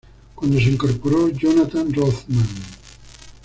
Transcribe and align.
Cuando 0.33 0.57
se 0.57 0.71
incorporó 0.71 1.29
Jonathan 1.29 1.93
Rothman. 1.93 2.47